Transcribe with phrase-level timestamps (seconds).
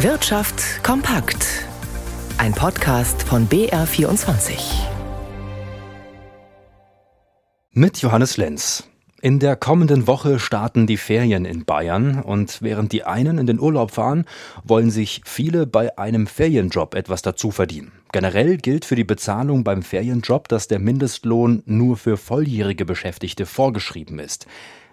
[0.00, 1.64] Wirtschaft kompakt.
[2.36, 4.58] Ein Podcast von BR24.
[7.72, 8.84] Mit Johannes Lenz.
[9.26, 13.58] In der kommenden Woche starten die Ferien in Bayern und während die einen in den
[13.58, 14.24] Urlaub fahren,
[14.62, 17.90] wollen sich viele bei einem Ferienjob etwas dazu verdienen.
[18.12, 24.20] Generell gilt für die Bezahlung beim Ferienjob, dass der Mindestlohn nur für volljährige Beschäftigte vorgeschrieben
[24.20, 24.46] ist.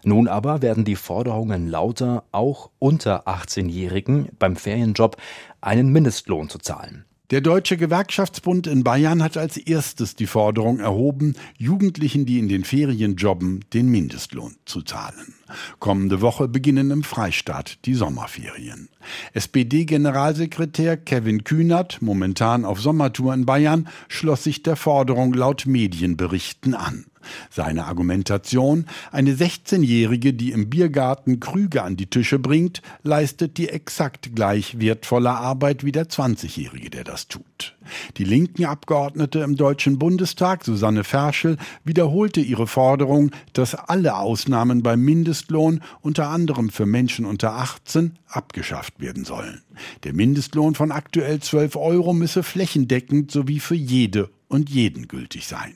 [0.04, 5.18] Nun aber werden die Forderungen lauter, auch unter 18-Jährigen beim Ferienjob
[5.62, 7.06] einen Mindestlohn zu zahlen.
[7.32, 12.66] Der Deutsche Gewerkschaftsbund in Bayern hat als erstes die Forderung erhoben, Jugendlichen, die in den
[12.66, 15.34] Ferien jobben, den Mindestlohn zu zahlen.
[15.80, 18.90] Kommende Woche beginnen im Freistaat die Sommerferien.
[19.34, 27.06] SPD-Generalsekretär Kevin Kühnert, momentan auf Sommertour in Bayern, schloss sich der Forderung laut Medienberichten an.
[27.50, 34.36] Seine Argumentation, eine 16-Jährige, die im Biergarten Krüge an die Tische bringt, leistet die exakt
[34.36, 37.76] gleich wertvolle Arbeit wie der 20-Jährige, der das tut.
[38.18, 45.02] Die linken Abgeordnete im Deutschen Bundestag, Susanne Ferschel, wiederholte ihre Forderung, dass alle Ausnahmen beim
[45.02, 49.62] Mindestlohn, unter anderem für Menschen unter 18, abgeschafft werden sollen.
[50.04, 55.76] Der Mindestlohn von aktuell 12 Euro müsse flächendeckend sowie für jede und jeden gültig sein.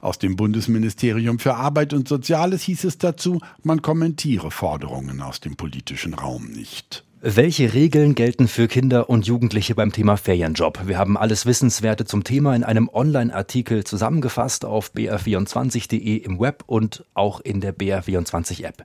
[0.00, 5.56] Aus dem Bundesministerium für Arbeit und Soziales hieß es dazu, man kommentiere Forderungen aus dem
[5.56, 7.04] politischen Raum nicht.
[7.26, 10.86] Welche Regeln gelten für Kinder und Jugendliche beim Thema Ferienjob?
[10.86, 17.06] Wir haben alles Wissenswerte zum Thema in einem Online-Artikel zusammengefasst auf br24.de im Web und
[17.14, 18.84] auch in der BR24-App.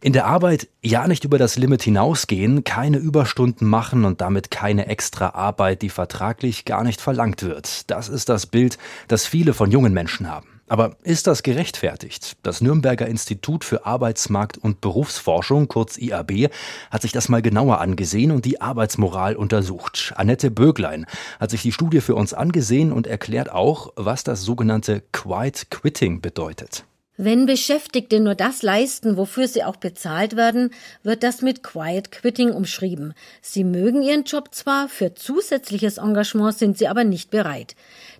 [0.00, 4.86] In der Arbeit ja nicht über das Limit hinausgehen, keine Überstunden machen und damit keine
[4.86, 7.90] extra Arbeit, die vertraglich gar nicht verlangt wird.
[7.90, 10.56] Das ist das Bild, das viele von jungen Menschen haben.
[10.68, 12.36] Aber ist das gerechtfertigt?
[12.42, 16.50] Das Nürnberger Institut für Arbeitsmarkt und Berufsforschung, kurz IAB,
[16.90, 20.12] hat sich das mal genauer angesehen und die Arbeitsmoral untersucht.
[20.16, 21.06] Annette Böglein
[21.38, 26.20] hat sich die Studie für uns angesehen und erklärt auch, was das sogenannte Quiet Quitting
[26.20, 26.84] bedeutet.
[27.18, 30.70] Wenn Beschäftigte nur das leisten, wofür sie auch bezahlt werden,
[31.02, 33.14] wird das mit Quiet Quitting umschrieben.
[33.40, 37.74] Sie mögen ihren Job zwar, für zusätzliches Engagement sind sie aber nicht bereit.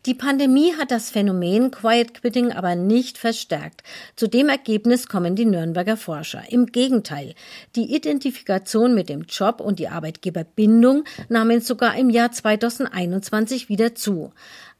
[0.06, 3.82] Die Pandemie hat das Phänomen Quiet Quitting aber nicht verstärkt.
[4.14, 6.44] Zu dem Ergebnis kommen die Nürnberger Forscher.
[6.48, 7.34] Im Gegenteil,
[7.74, 14.32] die Identifikation mit dem Job und die Arbeitgeberbindung nahmen sogar im Jahr 2021 wieder zu.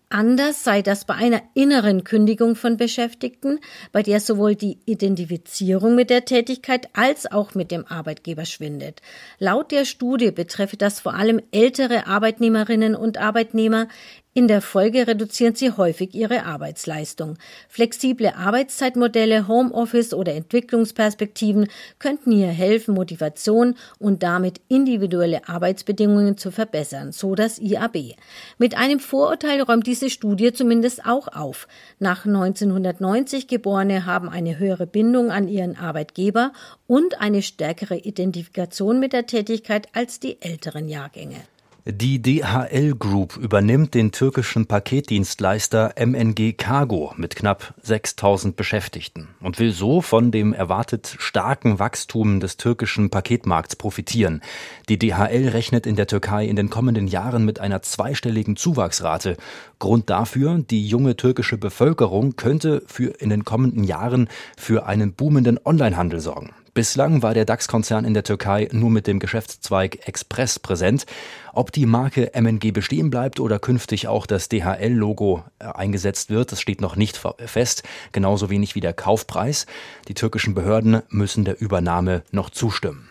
[0.09, 3.59] Anders sei das bei einer inneren Kündigung von Beschäftigten,
[3.91, 9.03] bei der sowohl die Identifizierung mit der Tätigkeit als auch mit dem Arbeitgeber schwindet.
[9.41, 13.89] Laut der Studie betreffe das vor allem ältere Arbeitnehmerinnen und Arbeitnehmer,
[14.37, 17.39] in der Folge reduzieren sie häufig ihre Arbeitsleistung.
[17.71, 27.13] Flexible Arbeitszeitmodelle, Homeoffice oder Entwicklungsperspektiven könnten hier helfen, Motivation und damit individuelle Arbeitsbedingungen zu verbessern,
[27.13, 28.15] so das IAB.
[28.59, 31.67] Mit einem Vorurteil räumt diese Studie zumindest auch auf.
[31.99, 36.53] Nach 1990 Geborene haben eine höhere Bindung an ihren Arbeitgeber
[36.87, 41.41] und eine stärkere Identifikation mit der Tätigkeit als die älteren Jahrgänge.
[41.89, 49.71] Die DHL Group übernimmt den türkischen Paketdienstleister MNG Cargo mit knapp 6000 Beschäftigten und will
[49.71, 54.43] so von dem erwartet starken Wachstum des türkischen Paketmarkts profitieren.
[54.89, 59.37] Die DHL rechnet in der Türkei in den kommenden Jahren mit einer zweistelligen Zuwachsrate.
[59.79, 65.61] Grund dafür, die junge türkische Bevölkerung könnte für in den kommenden Jahren für einen boomenden
[65.65, 66.51] Onlinehandel sorgen.
[66.77, 71.07] Bislang war der DAX-Konzern in der Türkei nur mit dem Geschäftszweig Express präsent.
[71.55, 76.61] Ob die Marke MNG bestehen bleibt oder künftig auch das DHL-Logo äh, eingesetzt wird, das
[76.61, 77.83] steht noch nicht fest,
[78.13, 79.65] genauso wenig wie der Kaufpreis.
[80.09, 83.09] Die türkischen Behörden müssen der Übernahme noch zustimmen.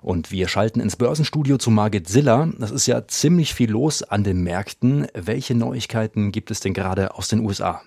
[0.00, 2.48] Und wir schalten ins Börsenstudio zu Margit Ziller.
[2.58, 5.06] Das ist ja ziemlich viel los an den Märkten.
[5.12, 7.82] Welche Neuigkeiten gibt es denn gerade aus den USA?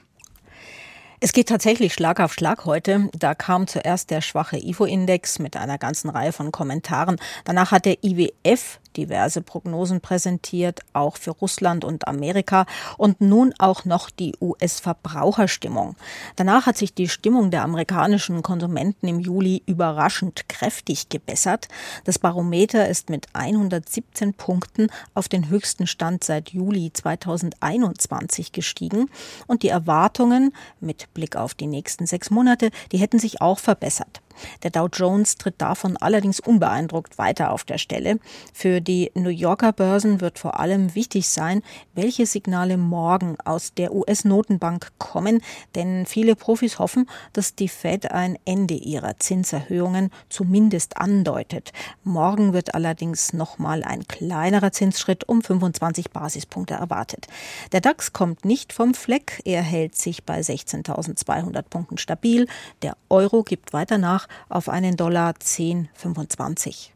[1.22, 3.09] Es geht tatsächlich Schlag auf Schlag heute.
[3.12, 7.18] Da kam zuerst der schwache IFO-Index mit einer ganzen Reihe von Kommentaren.
[7.44, 12.66] Danach hat der IWF diverse Prognosen präsentiert, auch für Russland und Amerika
[12.97, 15.96] und nun auch noch die US-Verbraucherstimmung.
[16.36, 21.68] Danach hat sich die Stimmung der amerikanischen Konsumenten im Juli überraschend kräftig gebessert.
[22.06, 29.09] Das Barometer ist mit 117 Punkten auf den höchsten Stand seit Juli 2021 gestiegen
[29.47, 34.22] und die Erwartungen mit Blick auf die nächsten sechs Monate, die hätten sich auch verbessert.
[34.64, 38.20] Der Dow Jones tritt davon allerdings unbeeindruckt weiter auf der Stelle.
[38.53, 41.62] Für die New Yorker Börsen wird vor allem wichtig sein,
[41.94, 45.41] welche Signale morgen aus der US-Notenbank kommen,
[45.76, 51.74] denn viele Profis hoffen, dass die Fed ein Ende ihrer Zinserhöhungen zumindest andeutet.
[52.03, 57.28] Morgen wird allerdings nochmal ein kleinerer Zinsschritt um 25 Basispunkte erwartet.
[57.72, 62.47] Der DAX kommt nicht vom Fleck, er hält sich bei 16.200 Punkten stabil.
[62.82, 66.91] Der Euro gibt weiter nach auf einen Dollar 10,25.